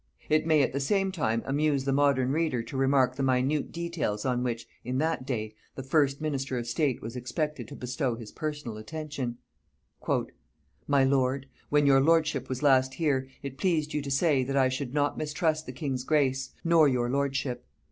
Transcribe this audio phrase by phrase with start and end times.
[0.29, 4.25] It may at the same time amuse the modern reader to remark the minute details
[4.25, 8.31] on which, in that day, the first minister of state was expected to bestow his
[8.31, 9.37] personal attention.
[10.87, 14.69] "...My lord, when your lordship was last here, it pleased you to say, that I
[14.69, 17.63] should not mistrust the king's grace, nor your lordship.